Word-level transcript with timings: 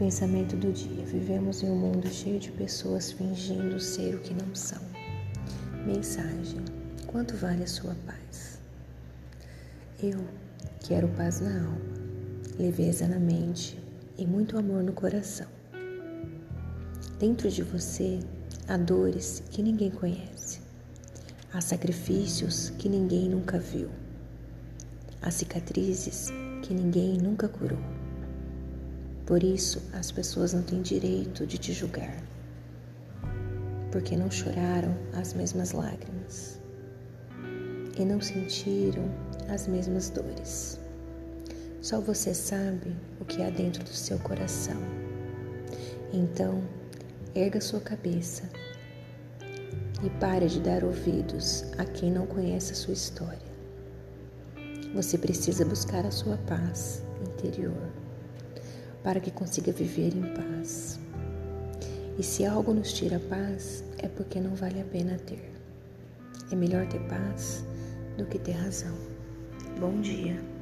Pensamento 0.00 0.56
do 0.56 0.72
dia: 0.72 1.04
vivemos 1.04 1.62
em 1.62 1.70
um 1.70 1.76
mundo 1.76 2.08
cheio 2.08 2.40
de 2.40 2.50
pessoas 2.52 3.12
fingindo 3.12 3.78
ser 3.78 4.14
o 4.14 4.20
que 4.20 4.32
não 4.32 4.54
são. 4.54 4.80
Mensagem: 5.86 6.64
quanto 7.06 7.36
vale 7.36 7.64
a 7.64 7.66
sua 7.66 7.94
paz? 8.06 8.58
Eu 10.02 10.24
quero 10.88 11.06
paz 11.06 11.40
na 11.40 11.54
alma, 11.54 11.78
leveza 12.58 13.06
na 13.06 13.18
mente 13.18 13.78
e 14.16 14.26
muito 14.26 14.56
amor 14.56 14.82
no 14.82 14.94
coração. 14.94 15.48
Dentro 17.18 17.50
de 17.50 17.62
você 17.62 18.20
há 18.66 18.78
dores 18.78 19.42
que 19.50 19.62
ninguém 19.62 19.90
conhece, 19.90 20.62
há 21.52 21.60
sacrifícios 21.60 22.70
que 22.78 22.88
ninguém 22.88 23.28
nunca 23.28 23.58
viu, 23.58 23.90
há 25.20 25.30
cicatrizes 25.30 26.30
que 26.62 26.72
ninguém 26.72 27.18
nunca 27.18 27.46
curou. 27.50 27.99
Por 29.30 29.44
isso, 29.44 29.80
as 29.92 30.10
pessoas 30.10 30.52
não 30.52 30.60
têm 30.60 30.82
direito 30.82 31.46
de 31.46 31.56
te 31.56 31.72
julgar, 31.72 32.20
porque 33.92 34.16
não 34.16 34.28
choraram 34.28 34.92
as 35.12 35.34
mesmas 35.34 35.70
lágrimas 35.70 36.60
e 37.96 38.04
não 38.04 38.20
sentiram 38.20 39.04
as 39.48 39.68
mesmas 39.68 40.10
dores. 40.10 40.80
Só 41.80 42.00
você 42.00 42.34
sabe 42.34 42.92
o 43.20 43.24
que 43.24 43.40
há 43.40 43.50
dentro 43.50 43.84
do 43.84 43.90
seu 43.90 44.18
coração. 44.18 44.82
Então, 46.12 46.60
erga 47.32 47.60
sua 47.60 47.78
cabeça 47.80 48.50
e 50.02 50.10
pare 50.18 50.48
de 50.48 50.58
dar 50.58 50.82
ouvidos 50.82 51.66
a 51.78 51.84
quem 51.84 52.10
não 52.10 52.26
conhece 52.26 52.72
a 52.72 52.74
sua 52.74 52.94
história. 52.94 53.38
Você 54.92 55.16
precisa 55.16 55.64
buscar 55.64 56.04
a 56.04 56.10
sua 56.10 56.36
paz 56.48 57.04
interior 57.22 57.99
para 59.02 59.20
que 59.20 59.30
consiga 59.30 59.72
viver 59.72 60.14
em 60.14 60.34
paz. 60.34 60.98
E 62.18 62.22
se 62.22 62.44
algo 62.44 62.74
nos 62.74 62.92
tira 62.92 63.16
a 63.16 63.20
paz, 63.20 63.82
é 63.98 64.08
porque 64.08 64.40
não 64.40 64.54
vale 64.54 64.80
a 64.80 64.84
pena 64.84 65.16
ter. 65.18 65.52
É 66.50 66.56
melhor 66.56 66.86
ter 66.86 67.00
paz 67.08 67.64
do 68.18 68.26
que 68.26 68.38
ter 68.38 68.52
razão. 68.52 68.94
Bom 69.78 70.00
dia. 70.00 70.59